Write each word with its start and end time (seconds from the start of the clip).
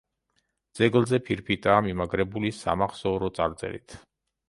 ძეგლზე 0.79 1.19
ფირფიტაა 1.27 1.85
მიმაგრებული 1.89 2.53
სამახსოვრო 2.65 3.33
წარწერით. 3.41 4.01